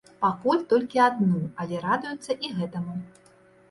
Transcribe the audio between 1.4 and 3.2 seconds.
але радуюцца і гэтаму.